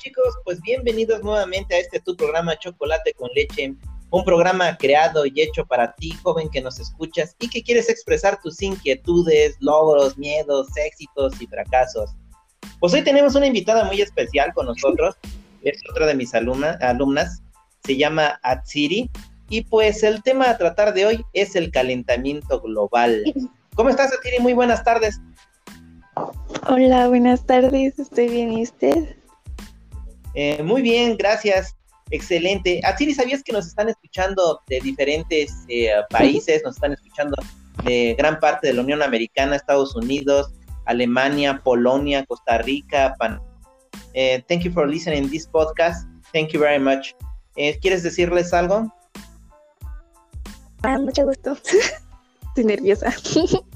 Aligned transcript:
chicos? 0.00 0.34
Pues 0.44 0.62
bienvenidos 0.62 1.22
nuevamente 1.22 1.74
a 1.74 1.78
este 1.78 2.00
tu 2.00 2.16
programa 2.16 2.58
Chocolate 2.58 3.12
con 3.12 3.28
Leche, 3.34 3.74
un 4.10 4.24
programa 4.24 4.74
creado 4.78 5.26
y 5.26 5.32
hecho 5.36 5.66
para 5.66 5.94
ti, 5.96 6.12
joven 6.22 6.48
que 6.48 6.62
nos 6.62 6.80
escuchas 6.80 7.36
y 7.38 7.50
que 7.50 7.62
quieres 7.62 7.90
expresar 7.90 8.40
tus 8.40 8.62
inquietudes, 8.62 9.56
logros, 9.60 10.16
miedos, 10.16 10.68
éxitos 10.76 11.40
y 11.42 11.46
fracasos. 11.46 12.12
Pues 12.80 12.94
hoy 12.94 13.04
tenemos 13.04 13.34
una 13.34 13.46
invitada 13.46 13.84
muy 13.84 14.00
especial 14.00 14.54
con 14.54 14.66
nosotros, 14.66 15.16
es 15.62 15.78
otra 15.90 16.06
de 16.06 16.14
mis 16.14 16.34
alumnas, 16.34 17.42
se 17.84 17.96
llama 17.98 18.40
Atsiri 18.42 19.10
y 19.50 19.64
pues 19.64 20.02
el 20.02 20.22
tema 20.22 20.48
a 20.48 20.56
tratar 20.56 20.94
de 20.94 21.04
hoy 21.04 21.24
es 21.34 21.56
el 21.56 21.70
calentamiento 21.70 22.58
global. 22.62 23.22
¿Cómo 23.74 23.90
estás 23.90 24.14
Atsiri? 24.14 24.38
Muy 24.40 24.54
buenas 24.54 24.82
tardes. 24.82 25.20
Hola, 26.68 27.08
buenas 27.08 27.44
tardes, 27.44 27.98
estoy 27.98 28.28
bien, 28.28 28.52
¿y 28.52 28.62
usted? 28.62 29.19
Eh, 30.34 30.62
muy 30.62 30.82
bien, 30.82 31.16
gracias. 31.16 31.76
Excelente. 32.10 32.80
Atsiri, 32.84 33.14
¿sabías 33.14 33.42
que 33.42 33.52
nos 33.52 33.66
están 33.66 33.88
escuchando 33.88 34.60
de 34.68 34.80
diferentes 34.80 35.52
eh, 35.68 35.90
países? 36.10 36.62
Nos 36.64 36.74
están 36.74 36.92
escuchando 36.92 37.36
de 37.84 38.14
gran 38.18 38.40
parte 38.40 38.68
de 38.68 38.74
la 38.74 38.82
Unión 38.82 39.02
Americana, 39.02 39.56
Estados 39.56 39.94
Unidos, 39.94 40.52
Alemania, 40.86 41.60
Polonia, 41.62 42.24
Costa 42.26 42.58
Rica. 42.58 43.14
Pan 43.18 43.40
eh, 44.14 44.42
thank 44.48 44.62
you 44.62 44.72
for 44.72 44.88
listening 44.88 45.30
this 45.30 45.46
podcast. 45.46 46.04
Thank 46.32 46.50
you 46.50 46.60
very 46.60 46.80
much. 46.80 47.14
¿Quieres 47.80 48.02
decirles 48.02 48.52
algo? 48.52 48.92
Ah, 50.82 50.98
mucho 50.98 51.24
gusto. 51.26 51.56
Estoy 52.48 52.64
nerviosa. 52.64 53.14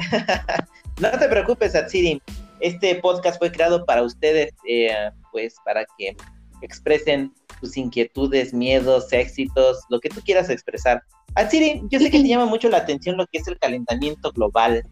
no 1.00 1.10
te 1.10 1.28
preocupes, 1.28 1.74
Atsiri. 1.74 2.22
Este 2.60 2.94
podcast 2.96 3.38
fue 3.38 3.50
creado 3.50 3.84
para 3.84 4.02
ustedes, 4.02 4.52
eh, 4.66 5.10
pues 5.32 5.54
para 5.64 5.84
que 5.96 6.16
expresen 6.62 7.32
sus 7.60 7.76
inquietudes, 7.76 8.52
miedos, 8.52 9.12
éxitos, 9.12 9.78
lo 9.88 10.00
que 10.00 10.08
tú 10.08 10.20
quieras 10.22 10.50
expresar. 10.50 11.02
Atsiri, 11.34 11.82
yo 11.90 11.98
sé 11.98 12.10
que 12.10 12.20
te 12.20 12.28
llama 12.28 12.46
mucho 12.46 12.68
la 12.68 12.78
atención 12.78 13.16
lo 13.16 13.26
que 13.26 13.38
es 13.38 13.48
el 13.48 13.58
calentamiento 13.58 14.32
global. 14.32 14.84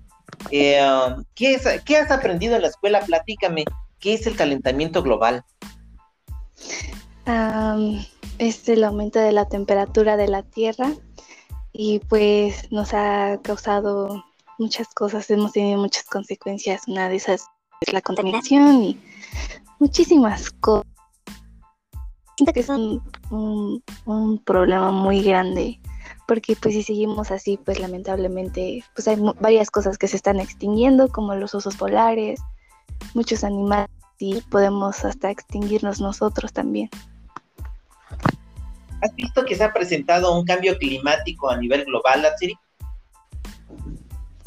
Eh, 0.50 0.80
¿qué, 1.34 1.60
¿Qué 1.84 1.96
has 1.96 2.10
aprendido 2.10 2.56
en 2.56 2.62
la 2.62 2.68
escuela? 2.68 3.00
Platícame, 3.00 3.64
¿qué 3.98 4.14
es 4.14 4.26
el 4.26 4.36
calentamiento 4.36 5.02
global? 5.02 5.44
es 8.38 8.68
el 8.70 8.84
aumento 8.84 9.18
de 9.18 9.32
la 9.32 9.46
temperatura 9.46 10.16
de 10.16 10.28
la 10.28 10.42
Tierra 10.42 10.92
y 11.72 11.98
pues 11.98 12.72
nos 12.72 12.94
ha 12.94 13.38
causado 13.42 14.24
muchas 14.58 14.88
cosas, 14.94 15.30
hemos 15.30 15.52
tenido 15.52 15.78
muchas 15.78 16.04
consecuencias. 16.04 16.82
Una 16.86 17.08
de 17.08 17.16
esas 17.16 17.42
es 17.42 17.48
la 17.92 18.02
contaminación 18.02 18.82
y 18.82 19.00
muchísimas 19.78 20.50
cosas. 20.50 20.86
Siento 22.36 22.52
que 22.52 22.60
es 22.60 22.68
un, 22.68 23.02
un, 24.06 24.38
problema 24.44 24.92
muy 24.92 25.22
grande 25.22 25.80
porque 26.26 26.54
pues 26.54 26.74
si 26.74 26.82
seguimos 26.82 27.30
así 27.30 27.58
pues 27.64 27.80
lamentablemente 27.80 28.84
pues 28.94 29.08
hay 29.08 29.16
varias 29.40 29.70
cosas 29.70 29.98
que 29.98 30.06
se 30.06 30.16
están 30.16 30.38
extinguiendo 30.38 31.08
como 31.08 31.34
los 31.34 31.54
osos 31.54 31.76
polares, 31.76 32.40
muchos 33.14 33.42
animales 33.42 33.88
y 34.20 34.40
podemos 34.42 35.04
hasta 35.04 35.30
extinguirnos 35.30 36.00
nosotros 36.00 36.52
también. 36.52 36.90
¿Has 39.02 39.14
visto 39.14 39.44
que 39.44 39.54
se 39.54 39.64
ha 39.64 39.72
presentado 39.72 40.36
un 40.36 40.44
cambio 40.44 40.76
climático 40.78 41.50
a 41.50 41.56
nivel 41.56 41.84
global, 41.84 42.24
Atsiri? 42.24 42.56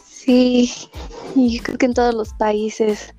Sí, 0.05 0.71
y 1.35 1.59
creo 1.59 1.77
que 1.77 1.85
en 1.87 1.93
todos 1.93 2.13
los 2.13 2.33
países 2.33 3.13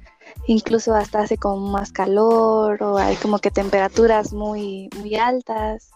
incluso 0.47 0.95
hasta 0.95 1.21
hace 1.21 1.37
como 1.37 1.71
más 1.71 1.93
calor 1.93 2.83
o 2.83 2.99
hay 2.99 3.17
como 3.17 3.39
que 3.39 3.51
temperaturas 3.51 4.33
muy, 4.33 4.89
muy 4.99 5.17
altas, 5.17 5.91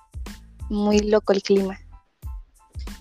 muy 0.69 1.01
loco 1.01 1.33
el 1.33 1.43
clima. 1.43 1.79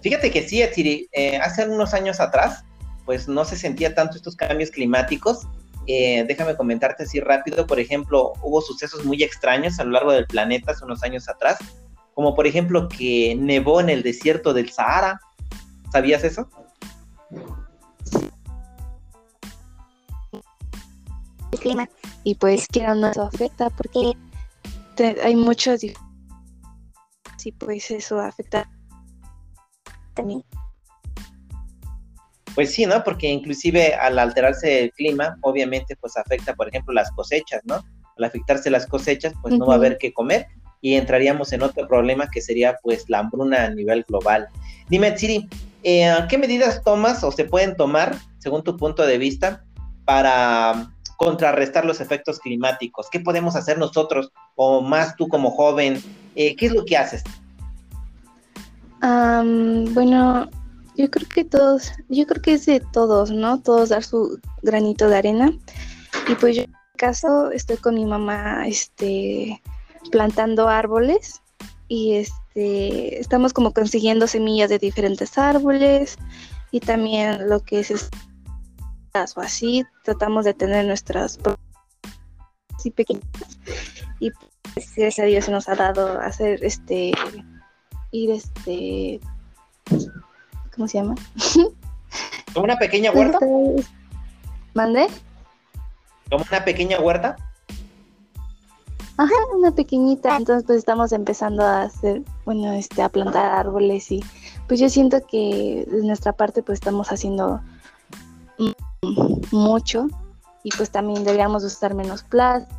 Fíjate 0.01 0.31
que 0.31 0.47
sí, 0.47 0.61
eh, 0.61 1.37
hace 1.37 1.67
unos 1.67 1.93
años 1.93 2.19
atrás, 2.19 2.63
pues 3.05 3.27
no 3.27 3.45
se 3.45 3.55
sentía 3.55 3.93
tanto 3.95 4.17
estos 4.17 4.35
cambios 4.35 4.71
climáticos. 4.71 5.47
Eh, 5.87 6.25
déjame 6.27 6.55
comentarte 6.55 7.03
así 7.03 7.19
rápido, 7.19 7.67
por 7.67 7.79
ejemplo, 7.79 8.33
hubo 8.41 8.61
sucesos 8.61 9.05
muy 9.05 9.21
extraños 9.23 9.79
a 9.79 9.83
lo 9.83 9.91
largo 9.91 10.11
del 10.11 10.25
planeta 10.25 10.71
hace 10.71 10.83
unos 10.83 11.03
años 11.03 11.29
atrás, 11.29 11.57
como 12.15 12.33
por 12.33 12.47
ejemplo 12.47 12.87
que 12.87 13.35
nevó 13.35 13.79
en 13.81 13.89
el 13.89 14.01
desierto 14.01 14.53
del 14.53 14.71
Sahara. 14.71 15.19
¿Sabías 15.91 16.23
eso? 16.23 16.49
Clima 21.57 21.89
y 22.23 22.35
pues 22.35 22.67
que 22.67 22.81
no 22.81 23.07
eso 23.07 23.23
afecta 23.23 23.69
porque 23.69 24.13
hay 25.23 25.35
muchos 25.35 25.83
y 25.83 25.93
pues 27.51 27.91
eso 27.91 28.19
afecta 28.19 28.69
también. 30.15 30.43
Pues 32.55 32.73
sí, 32.73 32.85
¿no? 32.85 33.03
Porque 33.03 33.29
inclusive 33.29 33.93
al 33.93 34.17
alterarse 34.17 34.83
el 34.83 34.91
clima, 34.93 35.37
obviamente 35.41 35.95
pues 35.97 36.15
afecta, 36.17 36.55
por 36.55 36.69
ejemplo, 36.69 36.93
las 36.93 37.11
cosechas, 37.11 37.61
¿no? 37.65 37.83
Al 38.17 38.23
afectarse 38.23 38.69
las 38.69 38.87
cosechas, 38.87 39.33
pues 39.41 39.57
no 39.57 39.65
va 39.65 39.73
a 39.73 39.77
haber 39.77 39.97
que 39.97 40.13
comer 40.13 40.47
y 40.81 40.95
entraríamos 40.95 41.51
en 41.51 41.63
otro 41.63 41.87
problema 41.87 42.29
que 42.31 42.41
sería 42.41 42.77
pues 42.81 43.09
la 43.09 43.19
hambruna 43.19 43.65
a 43.65 43.69
nivel 43.71 44.03
global. 44.07 44.47
Dime, 44.87 45.17
Siri, 45.17 45.49
eh, 45.83 46.15
¿qué 46.29 46.37
medidas 46.37 46.81
tomas 46.83 47.23
o 47.23 47.31
se 47.31 47.43
pueden 47.43 47.75
tomar, 47.75 48.15
según 48.39 48.63
tu 48.63 48.77
punto 48.77 49.05
de 49.05 49.17
vista, 49.17 49.65
para 50.05 50.94
contrarrestar 51.17 51.85
los 51.85 52.01
efectos 52.01 52.39
climáticos? 52.39 53.07
¿Qué 53.11 53.19
podemos 53.19 53.55
hacer 53.55 53.77
nosotros 53.77 54.31
o 54.55 54.81
más 54.81 55.15
tú 55.15 55.27
como 55.27 55.51
joven? 55.51 56.01
Eh, 56.35 56.55
¿Qué 56.55 56.67
es 56.67 56.73
lo 56.73 56.85
que 56.85 56.97
haces? 56.97 57.23
bueno, 59.01 60.49
yo 60.95 61.11
creo 61.11 61.29
que 61.29 61.45
todos, 61.45 61.91
yo 62.09 62.25
creo 62.25 62.41
que 62.41 62.53
es 62.53 62.65
de 62.65 62.79
todos, 62.79 63.29
¿no? 63.29 63.61
Todos 63.61 63.89
dar 63.89 64.03
su 64.03 64.39
granito 64.63 65.07
de 65.09 65.17
arena. 65.17 65.51
Y 66.27 66.35
pues 66.35 66.55
yo 66.55 66.63
en 66.63 66.71
mi 66.71 66.97
caso 66.97 67.51
estoy 67.51 67.77
con 67.77 67.95
mi 67.95 68.05
mamá, 68.05 68.67
este, 68.67 69.61
plantando 70.11 70.69
árboles 70.69 71.41
y 71.87 72.13
este, 72.15 73.19
estamos 73.19 73.53
como 73.53 73.73
consiguiendo 73.73 74.27
semillas 74.27 74.69
de 74.69 74.79
diferentes 74.79 75.37
árboles 75.37 76.17
y 76.71 76.79
también 76.79 77.47
lo 77.49 77.59
que 77.61 77.79
es 77.81 78.09
o 79.15 79.41
así, 79.41 79.85
tratamos 80.03 80.43
de 80.43 80.53
tener 80.53 80.85
nuestras 80.85 81.39
así 82.75 82.91
pequeñas 82.91 83.23
y 84.19 84.31
pues, 84.73 84.93
gracias 84.95 85.19
a 85.19 85.27
Dios 85.27 85.45
se 85.45 85.51
nos 85.51 85.69
ha 85.69 85.75
dado 85.75 86.19
hacer 86.19 86.63
este 86.63 87.13
ir 88.11 88.31
este 88.31 89.21
¿cómo 90.75 90.87
se 90.87 90.97
llama? 90.97 91.15
¿Como 92.53 92.65
una 92.65 92.77
pequeña 92.77 93.11
huerta? 93.11 93.39
¿Mande? 94.73 95.07
¿Como 96.29 96.43
una 96.49 96.65
pequeña 96.65 96.99
huerta? 96.99 97.37
Ajá, 99.17 99.33
una 99.55 99.71
pequeñita. 99.71 100.35
Entonces 100.35 100.65
pues 100.65 100.79
estamos 100.79 101.13
empezando 101.13 101.63
a 101.63 101.83
hacer, 101.83 102.21
bueno, 102.43 102.73
este, 102.73 103.01
a 103.01 103.09
plantar 103.09 103.51
árboles 103.53 104.11
y 104.11 104.23
pues 104.67 104.79
yo 104.79 104.89
siento 104.89 105.25
que 105.25 105.85
de 105.89 106.05
nuestra 106.05 106.33
parte 106.33 106.63
pues 106.63 106.77
estamos 106.77 107.11
haciendo 107.11 107.61
mucho 109.55 110.07
y 110.63 110.69
pues 110.71 110.91
también 110.91 111.23
deberíamos 111.23 111.63
usar 111.63 111.93
menos 111.93 112.23
plástico, 112.23 112.75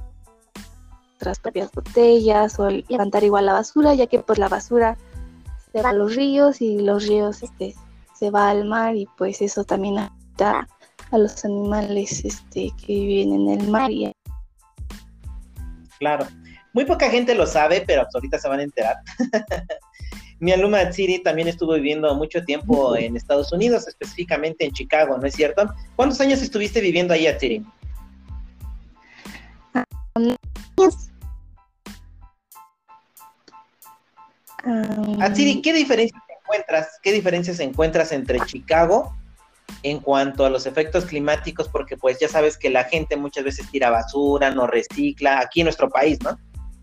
nuestras 1.10 1.38
propias 1.38 1.72
botellas 1.72 2.59
o 2.59 2.69
levantar 2.69 3.25
igual 3.25 3.47
la 3.47 3.54
basura, 3.54 3.94
ya 3.94 4.06
que 4.06 4.19
pues 4.19 4.38
la 4.38 4.48
basura 4.48 4.97
se 5.72 5.81
va 5.82 5.91
a 5.91 5.92
los 5.94 6.14
ríos 6.14 6.60
y 6.60 6.81
los 6.81 7.06
ríos 7.06 7.43
este, 7.43 7.75
se 8.14 8.31
va 8.31 8.50
al 8.50 8.67
mar 8.67 8.94
y 8.96 9.06
pues 9.17 9.40
eso 9.40 9.64
también 9.64 9.99
afecta 9.99 10.69
a 11.11 11.19
los 11.19 11.44
animales 11.44 12.25
este, 12.25 12.70
que 12.76 12.93
viven 12.93 13.32
en 13.32 13.61
el 13.61 13.69
mar 13.69 13.90
y 13.90 14.12
Claro. 15.99 16.26
Muy 16.73 16.84
poca 16.84 17.08
gente 17.08 17.34
lo 17.34 17.46
sabe, 17.46 17.82
pero 17.87 18.06
ahorita 18.12 18.38
se 18.38 18.49
van 18.49 18.61
a 18.61 18.64
enterar. 18.64 18.96
Mi 20.38 20.53
alumna 20.53 20.91
Tsiri 20.91 21.23
también 21.23 21.49
estuvo 21.49 21.75
viviendo 21.75 22.15
mucho 22.15 22.44
tiempo 22.44 22.94
en 22.97 23.17
Estados 23.17 23.53
Unidos, 23.53 23.88
específicamente 23.88 24.67
en 24.67 24.73
Chicago, 24.73 25.17
¿no 25.17 25.27
es 25.27 25.35
cierto? 25.35 25.73
¿Cuántos 25.97 26.21
años 26.21 26.43
estuviste 26.43 26.81
viviendo 26.81 27.15
ahí, 27.15 27.27
Tsiri? 27.38 27.65
Atsiri, 35.21 35.62
¿qué 35.62 35.73
diferencias 35.73 36.23
encuentras? 36.43 37.00
¿Qué 37.03 37.12
diferencias 37.12 37.61
encuentras 37.61 38.12
entre 38.12 38.41
Chicago 38.41 39.17
en 39.83 40.00
cuanto 40.00 40.44
a 40.44 40.50
los 40.50 40.67
efectos 40.67 41.06
climáticos? 41.06 41.69
Porque 41.69 41.97
pues 41.97 42.19
ya 42.19 42.29
sabes 42.29 42.59
que 42.59 42.69
la 42.69 42.85
gente 42.85 43.17
muchas 43.17 43.44
veces 43.44 43.71
tira 43.71 43.88
basura, 43.91 44.50
no 44.50 44.67
recicla, 44.67 45.41
aquí 45.41 45.61
en 45.61 45.67
nuestro 45.67 45.88
país, 45.88 46.19
¿no? 46.23 46.38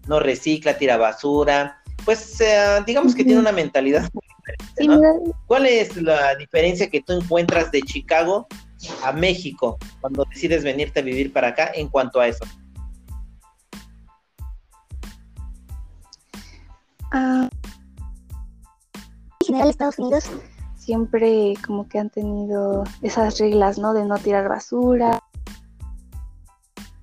No 0.07 0.19
recicla, 0.19 0.77
tira 0.77 0.97
basura, 0.97 1.82
pues 2.05 2.39
eh, 2.41 2.83
digamos 2.85 3.15
que 3.15 3.23
tiene 3.23 3.39
una 3.39 3.51
mentalidad 3.51 4.09
muy 4.13 4.23
diferente. 4.37 5.31
¿Cuál 5.47 5.65
es 5.65 5.95
la 6.01 6.35
diferencia 6.35 6.89
que 6.89 7.01
tú 7.01 7.13
encuentras 7.13 7.71
de 7.71 7.81
Chicago 7.81 8.47
a 9.03 9.11
México 9.11 9.77
cuando 10.01 10.25
decides 10.29 10.63
venirte 10.63 10.99
a 10.99 11.03
vivir 11.03 11.31
para 11.31 11.49
acá 11.49 11.71
en 11.73 11.87
cuanto 11.87 12.19
a 12.19 12.27
eso? 12.27 12.45
Ah. 17.11 17.49
En 19.41 19.45
general 19.45 19.69
Estados 19.69 19.99
Unidos 19.99 20.29
siempre 20.83 21.53
como 21.65 21.87
que 21.87 21.99
han 21.99 22.09
tenido 22.09 22.83
esas 23.01 23.39
reglas, 23.39 23.77
¿no? 23.77 23.93
De 23.93 24.03
no 24.03 24.17
tirar 24.17 24.49
basura. 24.49 25.19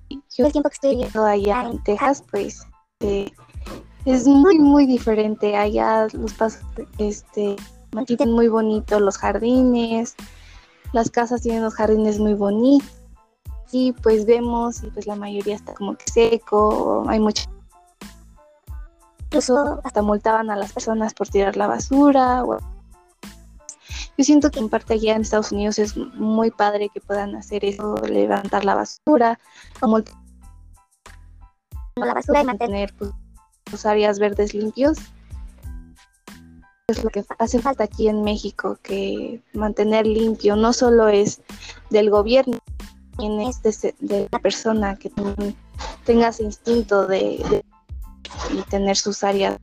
Yo 0.09 0.45
el 0.45 0.51
tiempo 0.51 0.69
que 0.69 0.75
estoy 0.75 0.91
viviendo 0.91 1.25
allá 1.25 1.63
en 1.63 1.83
Texas, 1.83 2.23
pues 2.29 2.65
eh, 2.99 3.31
es 4.05 4.27
muy, 4.27 4.59
muy 4.59 4.85
diferente. 4.85 5.55
Allá 5.55 6.07
los 6.13 6.33
pasos, 6.33 6.61
este, 6.97 7.55
muy 8.25 8.47
bonitos 8.47 9.01
los 9.01 9.17
jardines, 9.17 10.15
las 10.93 11.09
casas 11.09 11.41
tienen 11.41 11.63
los 11.63 11.75
jardines 11.75 12.19
muy 12.19 12.33
bonitos. 12.33 12.89
Y 13.71 13.93
pues 13.93 14.25
vemos, 14.25 14.83
y 14.83 14.87
pues 14.87 15.07
la 15.07 15.15
mayoría 15.15 15.55
está 15.55 15.73
como 15.73 15.95
que 15.95 16.11
seco, 16.11 17.05
hay 17.07 17.19
mucho 17.19 17.49
incluso 19.31 19.79
hasta 19.85 20.01
multaban 20.01 20.49
a 20.49 20.57
las 20.57 20.73
personas 20.73 21.13
por 21.13 21.29
tirar 21.29 21.55
la 21.55 21.67
basura. 21.67 22.43
Yo 24.17 24.25
siento 24.25 24.51
que 24.51 24.59
en 24.59 24.67
parte 24.67 24.95
allá 24.95 25.15
en 25.15 25.21
Estados 25.21 25.53
Unidos 25.53 25.79
es 25.79 25.95
muy 25.95 26.51
padre 26.51 26.89
que 26.93 26.99
puedan 26.99 27.35
hacer 27.35 27.63
eso, 27.63 27.95
levantar 27.95 28.65
la 28.65 28.75
basura, 28.75 29.39
como 29.79 29.99
la 31.95 32.13
basura 32.13 32.41
y 32.41 32.45
mantener 32.45 32.93
pues, 32.97 33.11
los 33.71 33.85
áreas 33.85 34.19
verdes 34.19 34.53
limpios. 34.53 34.97
Es 36.87 37.03
lo 37.03 37.09
que 37.09 37.23
hace 37.39 37.59
falta 37.59 37.85
aquí 37.85 38.09
en 38.09 38.23
México, 38.23 38.77
que 38.83 39.41
mantener 39.53 40.05
limpio 40.05 40.55
no 40.55 40.73
solo 40.73 41.07
es 41.07 41.41
del 41.89 42.09
gobierno, 42.09 42.59
también 43.15 43.41
es 43.41 43.61
de, 43.61 44.27
la 44.31 44.39
persona 44.39 44.97
que 44.97 45.11
tenga 46.05 46.29
ese 46.29 46.43
instinto 46.43 47.07
de 47.07 47.63
tener 48.69 48.97
sus 48.97 49.23
áreas. 49.23 49.57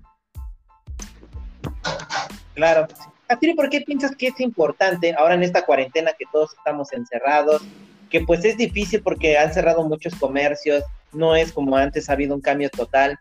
Claro. 2.54 2.88
Así, 3.28 3.52
¿por 3.52 3.68
qué 3.68 3.82
piensas 3.82 4.16
que 4.16 4.28
es 4.28 4.40
importante 4.40 5.14
ahora 5.14 5.34
en 5.34 5.42
esta 5.42 5.64
cuarentena 5.64 6.12
que 6.18 6.24
todos 6.32 6.54
estamos 6.54 6.92
encerrados? 6.92 7.62
Que 8.10 8.22
pues 8.22 8.44
es 8.44 8.56
difícil 8.56 9.02
porque 9.02 9.36
han 9.36 9.52
cerrado 9.52 9.86
muchos 9.86 10.14
comercios, 10.14 10.82
no 11.12 11.36
es 11.36 11.52
como 11.52 11.76
antes 11.76 12.08
ha 12.08 12.14
habido 12.14 12.34
un 12.34 12.40
cambio 12.40 12.70
total. 12.70 13.18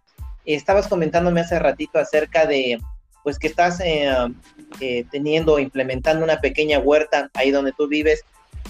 Estabas 0.56 0.88
comentándome 0.88 1.42
hace 1.42 1.60
ratito 1.60 2.00
acerca 2.00 2.46
de 2.46 2.80
pues 3.24 3.38
que 3.38 3.48
estás 3.48 3.82
eh, 3.82 4.10
eh, 4.80 5.06
teniendo, 5.12 5.60
implementando 5.60 6.24
una 6.24 6.40
pequeña 6.40 6.80
huerta 6.80 7.30
ahí 7.34 7.52
donde 7.52 7.74
tú 7.74 7.90
vives. 7.90 8.24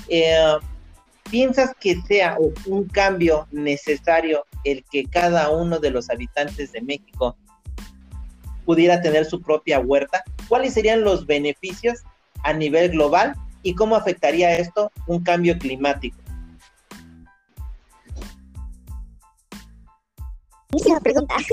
Eh, 0.10 0.56
¿Piensas 1.30 1.76
que 1.80 2.02
sea 2.08 2.38
un 2.66 2.86
cambio 2.86 3.48
necesario 3.52 4.46
el 4.64 4.84
que 4.92 5.06
cada 5.06 5.52
uno 5.52 5.78
de 5.78 5.92
los 5.92 6.10
habitantes 6.10 6.72
de 6.72 6.82
México 6.82 7.38
pudiera 8.66 9.00
tener 9.00 9.26
su 9.26 9.40
propia 9.40 9.80
huerta? 9.80 10.24
¿Cuáles 10.48 10.74
serían 10.74 11.04
los 11.04 11.28
beneficios 11.28 12.00
a 12.44 12.54
nivel 12.54 12.90
global 12.90 13.36
y 13.62 13.76
cómo 13.76 13.96
afectaría 13.96 14.58
esto 14.58 14.92
un 15.06 15.24
cambio 15.24 15.60
climático? 15.60 16.18
Pregunta. 21.02 21.36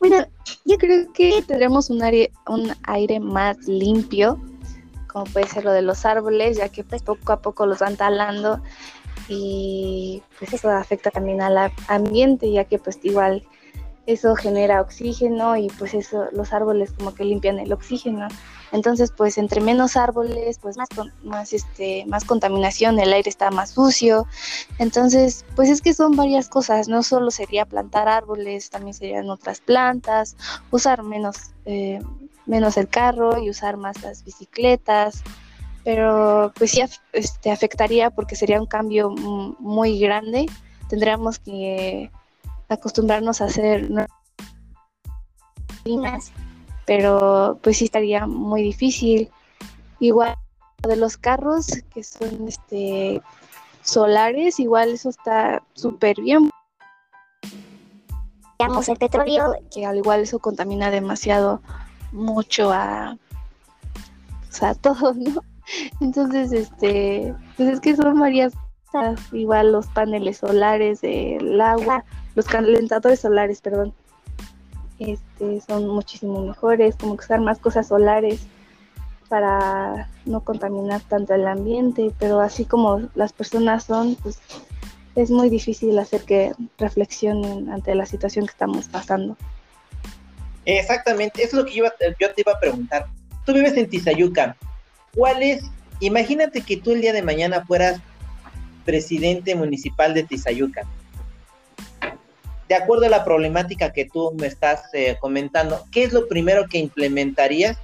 Bueno, 0.00 0.26
yo 0.64 0.78
creo 0.78 1.12
que 1.12 1.42
tendremos 1.46 1.90
un 1.90 2.02
aire, 2.02 2.32
un 2.46 2.72
aire 2.84 3.20
más 3.20 3.58
limpio, 3.68 4.40
como 5.08 5.26
puede 5.26 5.46
ser 5.46 5.64
lo 5.64 5.72
de 5.72 5.82
los 5.82 6.06
árboles, 6.06 6.56
ya 6.56 6.70
que 6.70 6.84
pues 6.84 7.02
poco 7.02 7.32
a 7.32 7.42
poco 7.42 7.66
los 7.66 7.80
van 7.80 7.96
talando 7.96 8.62
y 9.28 10.22
pues 10.38 10.54
eso 10.54 10.70
afecta 10.70 11.10
también 11.10 11.42
al 11.42 11.70
ambiente 11.88 12.50
ya 12.50 12.64
que 12.64 12.78
pues 12.78 12.98
igual 13.02 13.46
eso 14.06 14.34
genera 14.36 14.80
oxígeno 14.80 15.56
y 15.56 15.68
pues 15.78 15.92
eso 15.92 16.26
los 16.32 16.54
árboles 16.54 16.92
como 16.92 17.14
que 17.14 17.24
limpian 17.24 17.58
el 17.58 17.72
oxígeno 17.72 18.28
entonces 18.72 19.12
pues 19.16 19.38
entre 19.38 19.60
menos 19.60 19.96
árboles 19.96 20.58
pues 20.58 20.76
más 20.76 20.88
más 21.22 21.52
este 21.52 22.04
más 22.06 22.24
contaminación 22.24 22.98
el 22.98 23.12
aire 23.12 23.30
está 23.30 23.50
más 23.50 23.70
sucio. 23.70 24.26
Entonces 24.78 25.44
pues 25.56 25.68
es 25.70 25.80
que 25.80 25.94
son 25.94 26.16
varias 26.16 26.48
cosas 26.48 26.88
no 26.88 27.02
solo 27.02 27.30
sería 27.30 27.66
plantar 27.66 28.08
árboles 28.08 28.70
también 28.70 28.94
serían 28.94 29.30
otras 29.30 29.60
plantas 29.60 30.36
usar 30.70 31.02
menos 31.02 31.36
eh, 31.64 32.00
menos 32.48 32.76
el 32.76 32.88
carro 32.88 33.38
y 33.38 33.50
usar 33.50 33.76
más 33.76 34.02
las 34.02 34.24
bicicletas. 34.24 35.22
Pero 35.84 36.52
pues 36.58 36.72
sí 36.72 36.82
este, 37.12 37.50
afectaría 37.50 38.10
porque 38.10 38.36
sería 38.36 38.60
un 38.60 38.66
cambio 38.66 39.10
muy 39.10 39.98
grande. 40.00 40.46
Tendríamos 40.88 41.38
que 41.38 42.10
acostumbrarnos 42.68 43.40
a 43.40 43.44
hacer 43.44 43.88
pero 46.88 47.58
pues 47.62 47.76
sí 47.76 47.84
estaría 47.84 48.26
muy 48.26 48.62
difícil. 48.62 49.30
Igual 50.00 50.36
de 50.82 50.96
los 50.96 51.18
carros 51.18 51.66
que 51.92 52.02
son 52.02 52.48
este 52.48 53.20
solares, 53.82 54.58
igual 54.58 54.92
eso 54.94 55.10
está 55.10 55.62
súper 55.74 56.18
bien. 56.18 56.50
Digamos 58.58 58.88
el 58.88 58.96
petróleo, 58.96 59.52
que 59.70 59.84
al 59.84 59.98
igual 59.98 60.22
eso 60.22 60.38
contamina 60.38 60.90
demasiado 60.90 61.60
mucho 62.10 62.72
a, 62.72 63.18
o 64.48 64.52
sea, 64.52 64.74
todo, 64.86 65.12
¿no? 65.12 65.42
Entonces, 66.00 66.52
este, 66.52 67.34
pues 67.58 67.68
es 67.68 67.80
que 67.80 67.96
son 67.96 68.18
varias 68.18 68.54
cosas, 68.86 69.20
igual 69.34 69.72
los 69.72 69.86
paneles 69.88 70.38
solares 70.38 71.02
del 71.02 71.60
agua, 71.60 72.06
los 72.34 72.46
calentadores 72.46 73.20
solares, 73.20 73.60
perdón, 73.60 73.92
este, 74.98 75.60
son 75.60 75.88
muchísimo 75.88 76.42
mejores, 76.44 76.96
como 76.96 77.16
que 77.16 77.24
usar 77.24 77.40
más 77.40 77.58
cosas 77.58 77.88
solares 77.88 78.40
para 79.28 80.08
no 80.24 80.40
contaminar 80.40 81.02
tanto 81.02 81.34
el 81.34 81.46
ambiente, 81.46 82.12
pero 82.18 82.40
así 82.40 82.64
como 82.64 83.08
las 83.14 83.32
personas 83.32 83.84
son, 83.84 84.16
pues 84.16 84.38
es 85.14 85.30
muy 85.30 85.50
difícil 85.50 85.98
hacer 85.98 86.22
que 86.22 86.52
reflexionen 86.78 87.70
ante 87.70 87.94
la 87.94 88.06
situación 88.06 88.46
que 88.46 88.52
estamos 88.52 88.88
pasando. 88.88 89.36
Exactamente, 90.64 91.42
eso 91.42 91.58
es 91.58 91.64
lo 91.64 91.68
que 91.68 91.76
yo, 91.76 91.84
yo 92.20 92.34
te 92.34 92.40
iba 92.40 92.52
a 92.52 92.60
preguntar. 92.60 93.06
Tú 93.44 93.54
vives 93.54 93.76
en 93.76 93.88
Tizayuca, 93.88 94.56
¿Cuál 95.14 95.42
es? 95.42 95.64
Imagínate 96.00 96.60
que 96.60 96.76
tú 96.76 96.92
el 96.92 97.00
día 97.00 97.12
de 97.12 97.22
mañana 97.22 97.64
fueras 97.64 98.00
presidente 98.84 99.54
municipal 99.54 100.14
de 100.14 100.22
Tizayuca. 100.22 100.82
De 102.68 102.74
acuerdo 102.74 103.06
a 103.06 103.08
la 103.08 103.24
problemática 103.24 103.92
que 103.92 104.04
tú 104.04 104.32
me 104.38 104.46
estás 104.46 104.82
eh, 104.92 105.16
comentando, 105.20 105.84
¿qué 105.90 106.04
es 106.04 106.12
lo 106.12 106.28
primero 106.28 106.66
que 106.68 106.78
implementarías 106.78 107.78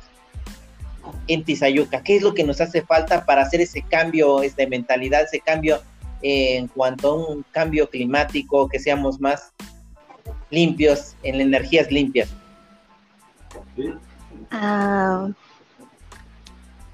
en 1.27 1.45
Tizayuca? 1.45 2.03
¿Qué 2.03 2.17
es 2.17 2.23
lo 2.23 2.35
que 2.35 2.45
nos 2.45 2.61
hace 2.61 2.83
falta 2.83 3.25
para 3.25 3.43
hacer 3.43 3.61
ese 3.61 3.83
cambio 3.83 4.41
de 4.41 4.67
mentalidad, 4.67 5.23
ese 5.23 5.41
cambio 5.41 5.81
eh, 6.23 6.57
en 6.57 6.69
cuanto 6.69 7.09
a 7.09 7.29
un 7.29 7.45
cambio 7.51 7.89
climático, 7.89 8.69
que 8.69 8.79
seamos 8.79 9.21
más 9.21 9.53
limpios, 10.51 11.15
en 11.23 11.41
energías 11.41 11.91
limpias? 11.91 12.29
Ah, 14.51 15.29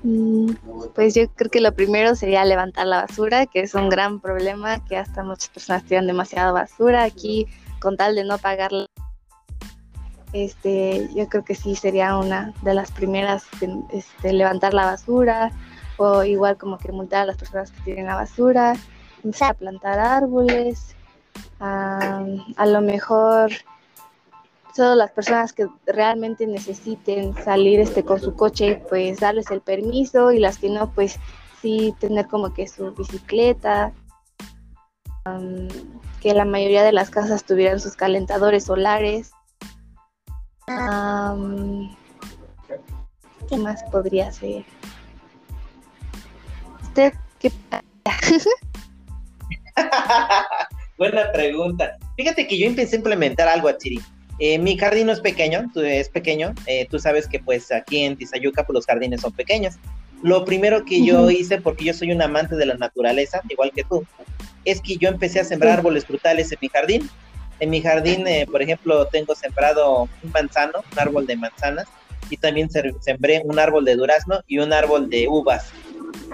Mm, 0.03 0.53
pues 0.95 1.15
yo 1.15 1.29
creo 1.31 1.51
que 1.51 1.61
lo 1.61 1.75
primero 1.75 2.15
sería 2.15 2.45
levantar 2.45 2.87
la 2.87 3.03
basura, 3.03 3.47
que 3.47 3.61
es 3.61 3.75
un 3.75 3.91
gran 3.91 4.21
problema, 4.21 4.83
que 4.85 4.97
hasta 4.97 5.23
muchas 5.23 5.51
personas 5.51 5.85
tiran 5.85 6.07
demasiada 6.07 6.53
basura 6.53 7.05
aquí 7.05 7.47
con 7.81 7.97
tal 7.97 8.15
de 8.15 8.25
no 8.25 8.39
pagarla. 8.39 8.87
Este, 10.33 11.09
yo 11.15 11.29
creo 11.29 11.45
que 11.45 11.57
sí 11.57 11.75
sería 11.75 12.17
una 12.17 12.53
de 12.63 12.75
las 12.75 12.93
primeras 12.93 13.45
este, 13.93 14.33
levantar 14.33 14.75
la 14.75 14.87
basura 14.87 15.51
o 15.97 16.23
igual 16.23 16.57
como 16.57 16.79
que 16.79 16.93
multar 16.93 17.23
a 17.23 17.27
las 17.27 17.37
personas 17.37 17.73
que 17.73 17.83
tienen 17.83 18.07
la 18.07 18.15
basura, 18.15 18.75
empezar 19.25 19.51
a 19.51 19.55
plantar 19.55 19.99
árboles, 19.99 20.95
a 21.59 22.67
lo 22.67 22.81
mejor 22.81 23.53
solo 24.75 24.95
las 24.95 25.11
personas 25.11 25.53
que 25.53 25.69
realmente 25.87 26.47
necesiten 26.47 27.35
salir 27.35 27.81
este 27.81 28.05
con 28.05 28.21
su 28.21 28.35
coche, 28.35 28.83
pues 28.89 29.21
darles 29.21 29.51
el 29.51 29.61
permiso 29.61 30.33
y 30.33 30.39
las 30.39 30.59
que 30.59 30.71
no, 30.71 30.91
pues 30.93 31.19
sí 31.61 31.95
tener 31.99 32.27
como 32.29 32.55
que 32.55 32.67
su 32.67 32.93
bicicleta, 32.93 33.93
que 36.21 36.35
la 36.35 36.45
mayoría 36.45 36.83
de 36.83 36.93
las 36.93 37.11
casas 37.11 37.45
tuvieran 37.45 37.81
sus 37.81 37.95
calentadores 37.95 38.65
solares. 38.65 39.31
¿Qué 43.49 43.57
más 43.57 43.83
podría 43.91 44.31
ser? 44.33 44.65
¿Usted 46.83 47.13
qué 47.39 47.51
Buena 50.99 51.33
pregunta. 51.33 51.97
Fíjate 52.17 52.47
que 52.47 52.59
yo 52.59 52.67
empecé 52.67 52.97
a 52.97 52.99
implementar 52.99 53.49
algo 53.49 53.69
a 53.69 53.77
Chiri 53.77 54.01
eh, 54.43 54.59
mi 54.59 54.79
jardín 54.79 55.07
no 55.07 55.13
es 55.13 55.21
pequeño, 55.21 55.71
es 55.77 56.09
pequeño. 56.09 56.55
Eh, 56.67 56.89
tú 56.91 56.99
sabes 56.99 57.29
que 57.29 57.39
pues 57.39 57.71
aquí 57.71 58.05
en 58.05 58.17
Tizayuca 58.17 58.65
pues 58.65 58.75
los 58.75 58.87
jardines 58.87 59.21
son 59.21 59.33
pequeños. 59.33 59.75
Lo 60.23 60.47
primero 60.47 60.85
que 60.87 61.05
yo 61.05 61.31
hice, 61.31 61.61
porque 61.61 61.85
yo 61.85 61.93
soy 61.93 62.11
un 62.11 62.23
amante 62.23 62.57
de 62.57 62.67
la 62.67 62.75
naturaleza, 62.75 63.43
igual 63.51 63.71
que 63.75 63.85
tú, 63.85 64.07
es 64.65 64.81
que 64.81 64.97
yo 64.97 65.09
empecé 65.09 65.41
a 65.41 65.45
sembrar 65.45 65.79
árboles 65.79 66.05
frutales 66.05 66.53
en 66.53 66.59
mi 66.61 66.69
jardín. 66.69 67.11
En 67.61 67.71
mi 67.71 67.83
jardín, 67.83 68.27
eh, 68.27 68.47
por 68.51 68.63
ejemplo, 68.63 69.07
tengo 69.07 69.35
sembrado 69.35 70.09
un 70.23 70.31
manzano, 70.33 70.83
un 70.93 70.99
árbol 70.99 71.27
de 71.27 71.37
manzanas, 71.37 71.87
y 72.31 72.37
también 72.37 72.69
sembré 73.01 73.43
un 73.45 73.59
árbol 73.59 73.85
de 73.85 73.97
durazno 73.97 74.41
y 74.47 74.59
un 74.59 74.73
árbol 74.73 75.11
de 75.11 75.29
uvas. 75.29 75.71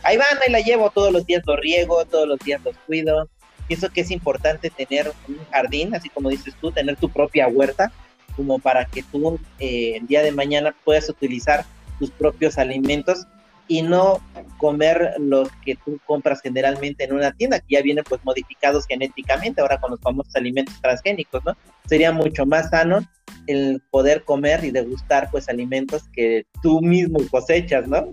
Ahí 0.03 0.17
van, 0.17 0.27
ahí 0.45 0.53
la 0.53 0.61
llevo, 0.61 0.91
todos 0.91 1.13
los 1.13 1.27
días 1.27 1.43
lo 1.47 1.57
riego, 1.57 2.05
todos 2.05 2.29
los 2.29 2.39
días 2.41 2.61
los 2.65 2.77
cuido. 2.87 3.29
Pienso 3.67 3.89
que 3.89 4.03
es 4.03 4.11
importante 4.11 4.71
tener 4.71 5.13
un 5.27 5.39
jardín, 5.51 5.95
así 5.95 6.09
como 6.11 6.29
dices 6.29 6.55
tú, 6.61 6.71
tener 6.71 6.97
tu 6.97 7.09
propia 7.09 7.49
huerta, 7.49 7.91
como 8.37 8.59
para 8.59 8.85
que 8.85 9.03
tú 9.03 9.41
eh, 9.59 9.95
el 9.97 10.07
día 10.07 10.23
de 10.23 10.33
mañana 10.33 10.75
puedas 10.85 11.09
utilizar 11.09 11.65
tus 11.99 12.11
propios 12.11 12.59
alimentos 12.59 13.27
y 13.69 13.83
no 13.83 14.21
comer 14.59 15.15
los 15.19 15.49
que 15.65 15.77
tú 15.85 15.99
compras 16.07 16.41
generalmente 16.41 17.05
en 17.05 17.13
una 17.13 17.33
tienda, 17.33 17.61
que 17.61 17.77
ya 17.77 17.83
vienen 17.83 18.05
pues 18.09 18.25
modificados 18.25 18.87
genéticamente, 18.87 19.61
ahora 19.61 19.79
con 19.79 19.91
los 19.91 20.01
famosos 20.01 20.35
alimentos 20.37 20.81
transgénicos, 20.81 21.45
¿no? 21.45 21.57
Sería 21.87 22.13
mucho 22.13 22.47
más 22.47 22.71
sano 22.71 23.01
el 23.47 23.83
poder 23.91 24.25
comer 24.25 24.65
y 24.65 24.71
degustar 24.71 25.31
pues 25.31 25.49
alimentos 25.49 26.05
que 26.13 26.47
tú 26.63 26.81
mismo 26.81 27.19
cosechas, 27.31 27.87
¿no? 27.87 28.09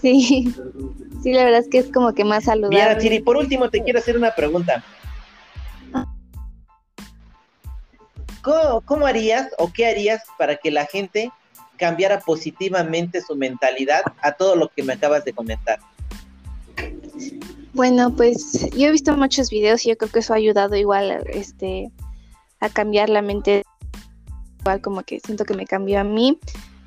Sí, 0.00 0.54
sí, 1.22 1.32
la 1.32 1.44
verdad 1.44 1.60
es 1.60 1.68
que 1.68 1.78
es 1.78 1.90
como 1.90 2.14
que 2.14 2.24
más 2.24 2.44
saludable. 2.44 2.76
Mira, 2.76 2.98
Chiri, 2.98 3.20
por 3.20 3.36
último 3.36 3.68
te 3.70 3.82
quiero 3.82 3.98
hacer 3.98 4.16
una 4.16 4.34
pregunta. 4.34 4.84
¿Cómo, 8.42 9.06
harías 9.06 9.48
o 9.58 9.72
qué 9.72 9.86
harías 9.86 10.22
para 10.36 10.56
que 10.56 10.72
la 10.72 10.86
gente 10.86 11.30
cambiara 11.76 12.20
positivamente 12.20 13.20
su 13.22 13.36
mentalidad 13.36 14.02
a 14.20 14.32
todo 14.32 14.56
lo 14.56 14.68
que 14.68 14.82
me 14.82 14.94
acabas 14.94 15.24
de 15.24 15.32
comentar? 15.32 15.78
Bueno, 17.74 18.14
pues 18.14 18.68
yo 18.76 18.88
he 18.88 18.90
visto 18.90 19.16
muchos 19.16 19.50
videos 19.50 19.84
y 19.86 19.90
yo 19.90 19.96
creo 19.96 20.10
que 20.10 20.18
eso 20.18 20.34
ha 20.34 20.36
ayudado 20.36 20.76
igual 20.76 21.24
este, 21.26 21.90
a 22.60 22.68
cambiar 22.68 23.08
la 23.08 23.22
mente, 23.22 23.64
igual 24.60 24.80
como 24.82 25.02
que 25.02 25.20
siento 25.20 25.44
que 25.44 25.54
me 25.54 25.66
cambió 25.66 26.00
a 26.00 26.04
mí, 26.04 26.38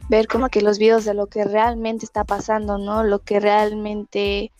ver 0.09 0.27
como 0.27 0.49
que 0.49 0.61
los 0.61 0.77
videos 0.77 1.03
de 1.05 1.15
lo 1.15 1.27
que 1.27 1.43
realmente 1.43 2.05
está 2.05 2.23
pasando, 2.23 2.77
¿no? 2.77 3.03
Lo 3.03 3.19
que 3.19 3.39
realmente, 3.39 4.51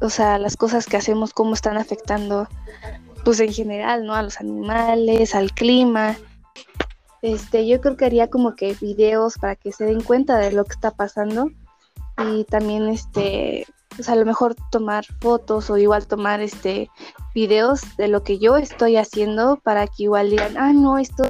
o 0.00 0.08
sea, 0.08 0.38
las 0.38 0.56
cosas 0.56 0.86
que 0.86 0.96
hacemos, 0.96 1.34
cómo 1.34 1.52
están 1.54 1.76
afectando 1.76 2.48
pues 3.24 3.38
en 3.40 3.52
general, 3.52 4.06
¿no? 4.06 4.14
A 4.14 4.22
los 4.22 4.40
animales, 4.40 5.34
al 5.34 5.52
clima. 5.52 6.16
Este, 7.22 7.66
yo 7.68 7.80
creo 7.80 7.96
que 7.96 8.04
haría 8.04 8.28
como 8.28 8.56
que 8.56 8.74
videos 8.80 9.38
para 9.38 9.54
que 9.54 9.72
se 9.72 9.84
den 9.84 10.02
cuenta 10.02 10.38
de 10.38 10.52
lo 10.52 10.64
que 10.64 10.72
está 10.72 10.90
pasando 10.90 11.50
y 12.18 12.44
también 12.44 12.88
este, 12.88 13.64
pues 13.94 14.08
a 14.08 14.16
lo 14.16 14.26
mejor 14.26 14.56
tomar 14.70 15.04
fotos 15.20 15.70
o 15.70 15.78
igual 15.78 16.06
tomar 16.06 16.40
este 16.40 16.90
videos 17.34 17.82
de 17.96 18.08
lo 18.08 18.24
que 18.24 18.38
yo 18.38 18.56
estoy 18.56 18.96
haciendo 18.96 19.56
para 19.62 19.86
que 19.86 20.04
igual 20.04 20.30
digan, 20.30 20.56
ah, 20.56 20.72
no, 20.72 20.98
esto 20.98 21.24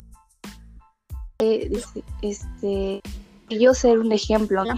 este, 2.23 3.03
yo 3.49 3.75
ser 3.75 3.99
un 3.99 4.13
ejemplo, 4.13 4.65
¿no? 4.65 4.77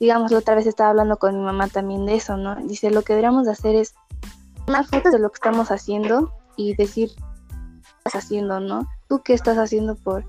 Digamos, 0.00 0.30
la 0.30 0.38
otra 0.38 0.54
vez 0.54 0.66
estaba 0.66 0.90
hablando 0.90 1.18
con 1.18 1.36
mi 1.36 1.44
mamá 1.44 1.68
también 1.68 2.06
de 2.06 2.14
eso, 2.14 2.36
¿no? 2.36 2.56
Dice, 2.56 2.90
lo 2.90 3.02
que 3.02 3.12
deberíamos 3.12 3.46
de 3.46 3.52
hacer 3.52 3.74
es 3.74 3.94
tomar 4.64 4.86
fotos 4.86 5.12
de 5.12 5.18
lo 5.18 5.30
que 5.30 5.36
estamos 5.36 5.70
haciendo 5.70 6.32
y 6.56 6.74
decir 6.74 7.10
qué 7.14 7.86
estás 7.98 8.24
haciendo, 8.24 8.60
¿no? 8.60 8.88
¿Tú 9.08 9.22
qué 9.22 9.34
estás 9.34 9.58
haciendo 9.58 9.96
por 9.96 10.24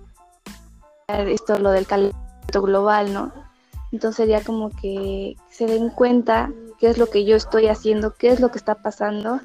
esto, 1.10 1.60
lo 1.60 1.72
del 1.72 1.88
calentamiento 1.88 2.62
global, 2.62 3.14
¿no? 3.14 3.32
Entonces 3.92 4.18
sería 4.18 4.44
como 4.44 4.70
que 4.70 5.36
se 5.50 5.66
den 5.66 5.90
cuenta 5.90 6.52
qué 6.80 6.90
es 6.90 6.98
lo 6.98 7.08
que 7.08 7.26
yo 7.26 7.36
estoy 7.36 7.68
haciendo, 7.68 8.14
qué 8.14 8.30
es 8.30 8.40
lo 8.40 8.52
que 8.52 8.58
está 8.58 8.76
pasando 8.76 9.40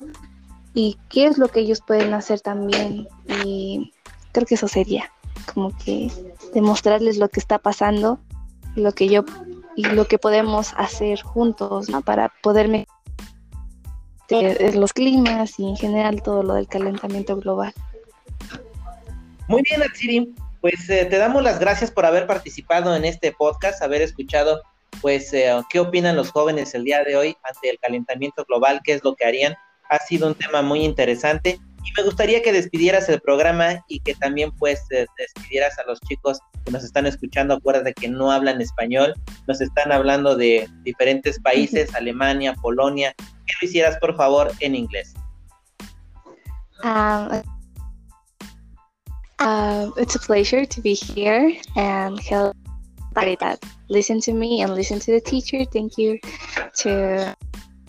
y 0.75 0.99
qué 1.09 1.27
es 1.27 1.39
lo 1.39 1.49
que 1.49 1.61
ellos 1.61 1.81
pueden 1.81 2.13
hacer 2.13 2.41
también. 2.41 3.09
Y 3.45 3.93
creo 4.33 4.47
que 4.47 4.57
eso 4.57 4.69
sería 4.69 5.11
como 5.53 5.77
que 5.77 6.11
demostrarles 6.53 7.17
lo 7.19 7.29
que 7.29 7.41
está 7.41 7.59
pasando, 7.59 8.19
lo 8.77 8.93
que 8.93 9.09
yo 9.09 9.25
y 9.77 9.85
lo 9.85 10.07
que 10.07 10.19
podemos 10.19 10.75
hacer 10.77 11.23
juntos, 11.23 11.89
¿no? 11.89 12.03
Para 12.03 12.33
poder 12.43 12.69
mejorar 12.69 12.95
los 14.75 14.93
climas 14.93 15.59
y 15.59 15.69
en 15.69 15.77
general 15.77 16.23
todo 16.23 16.43
lo 16.43 16.55
del 16.55 16.69
calentamiento 16.69 17.37
global. 17.37 17.73
Muy 19.49 19.63
bien, 19.63 19.83
Atsiri. 19.83 20.35
Pues 20.65 20.89
eh, 20.89 21.05
te 21.05 21.19
damos 21.19 21.43
las 21.43 21.59
gracias 21.59 21.91
por 21.91 22.07
haber 22.07 22.27
participado 22.27 22.97
en 22.97 23.05
este 23.05 23.33
podcast, 23.33 23.83
haber 23.83 24.01
escuchado, 24.01 24.63
pues, 25.03 25.31
eh, 25.35 25.53
qué 25.69 25.79
opinan 25.79 26.17
los 26.17 26.31
jóvenes 26.31 26.75
el 26.75 26.85
día 26.85 27.05
de 27.05 27.17
hoy 27.17 27.37
ante 27.43 27.69
el 27.69 27.79
calentamiento 27.79 28.47
global, 28.47 28.81
qué 28.83 28.95
es 28.95 29.05
lo 29.05 29.15
que 29.15 29.27
harían. 29.27 29.55
Ha 29.91 29.99
sido 29.99 30.27
un 30.27 30.35
tema 30.35 30.63
muy 30.63 30.83
interesante 30.83 31.61
y 31.85 31.93
me 31.99 32.03
gustaría 32.05 32.41
que 32.41 32.51
despidieras 32.51 33.11
el 33.11 33.21
programa 33.21 33.85
y 33.89 34.01
que 34.01 34.15
también, 34.15 34.53
pues, 34.53 34.81
eh, 34.91 35.05
despidieras 35.19 35.79
a 35.79 35.85
los 35.85 36.01
chicos 36.01 36.39
que 36.65 36.73
nos 36.73 36.83
están 36.83 37.05
escuchando. 37.05 37.53
Acuérdate 37.53 37.93
que 37.93 38.09
no 38.09 38.33
hablan 38.33 38.63
español, 38.63 39.13
nos 39.47 39.61
están 39.61 39.93
hablando 39.93 40.35
de 40.35 40.67
diferentes 40.83 41.39
países, 41.41 41.95
Alemania, 41.95 42.55
Polonia, 42.63 43.13
que 43.19 43.55
lo 43.61 43.69
hicieras, 43.69 43.99
por 43.99 44.17
favor, 44.17 44.51
en 44.61 44.77
inglés. 44.77 45.13
Um, 46.83 47.54
uh, 49.39 49.91
it's 49.97 50.15
a 50.15 50.19
pleasure 50.19 50.65
to 50.65 50.81
be 50.81 50.95
here 50.95 51.55
and 51.77 52.21
help 52.21 52.57
that 53.15 53.65
listen 53.89 54.21
to 54.21 54.33
me 54.33 54.61
and 54.63 54.75
listen 54.75 54.99
to 54.99 55.13
the 55.13 55.21
teacher. 55.21 55.65
Thank 55.65 55.97
you 55.97 56.19
to 56.79 57.37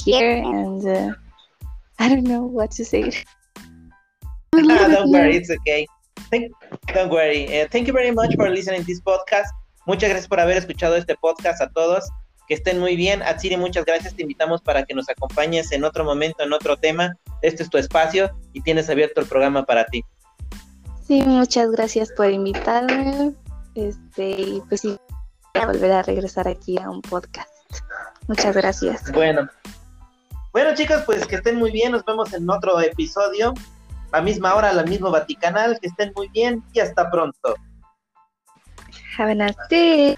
here 0.03 0.37
and 0.37 0.85
uh, 0.85 1.13
I 1.97 2.09
don't 2.09 2.27
know 2.27 2.43
what 2.43 2.71
to 2.71 2.85
say. 2.85 3.11
don't 4.53 5.11
worry, 5.11 5.37
it's 5.37 5.49
okay. 5.49 5.87
don't 6.87 7.09
worry. 7.09 7.61
Uh, 7.61 7.67
thank 7.71 7.87
you 7.87 7.93
very 7.93 8.11
much 8.11 8.35
for 8.35 8.49
listening 8.49 8.81
to 8.81 8.87
this 8.87 9.01
podcast. 9.01 9.49
Muchas 9.87 10.09
gracias 10.09 10.27
por 10.27 10.39
haber 10.39 10.57
escuchado 10.57 10.95
este 10.95 11.15
podcast 11.15 11.61
a 11.61 11.69
todos. 11.69 12.07
que 12.47 12.53
estén 12.53 12.79
muy 12.79 12.95
bien. 12.95 13.21
Atsiri, 13.23 13.57
muchas 13.57 13.85
gracias. 13.85 14.15
Te 14.15 14.21
invitamos 14.21 14.61
para 14.61 14.83
que 14.85 14.93
nos 14.93 15.09
acompañes 15.09 15.71
en 15.71 15.83
otro 15.83 16.03
momento, 16.03 16.43
en 16.43 16.53
otro 16.53 16.77
tema. 16.77 17.15
Este 17.41 17.63
es 17.63 17.69
tu 17.69 17.77
espacio 17.77 18.29
y 18.53 18.61
tienes 18.61 18.89
abierto 18.89 19.21
el 19.21 19.27
programa 19.27 19.65
para 19.65 19.85
ti. 19.85 20.03
Sí, 21.07 21.21
muchas 21.23 21.71
gracias 21.71 22.11
por 22.11 22.29
invitarme. 22.29 23.33
Este, 23.75 24.31
y 24.31 24.63
pues 24.67 24.81
sí, 24.81 24.97
voy 25.53 25.63
a 25.63 25.67
volver 25.67 25.91
a 25.91 26.01
regresar 26.01 26.47
aquí 26.47 26.79
a 26.79 26.89
un 26.89 27.01
podcast. 27.01 27.49
Muchas 28.27 28.55
gracias. 28.55 29.11
Bueno. 29.11 29.47
Bueno, 30.51 30.73
chicos, 30.73 31.03
pues 31.05 31.27
que 31.27 31.35
estén 31.35 31.57
muy 31.57 31.71
bien. 31.71 31.91
Nos 31.91 32.05
vemos 32.05 32.33
en 32.33 32.49
otro 32.49 32.79
episodio. 32.79 33.53
A 34.13 34.21
misma 34.21 34.55
hora, 34.55 34.69
a 34.69 34.73
la 34.73 34.83
misma 34.83 35.09
Vaticanal. 35.09 35.77
Que 35.79 35.89
estén 35.89 36.11
muy 36.15 36.29
bien 36.29 36.63
y 36.73 36.79
hasta 36.79 37.11
pronto. 37.11 37.55
Have 39.17 39.31
a 39.31 39.35
nice 39.35 39.57
day. 39.69 40.17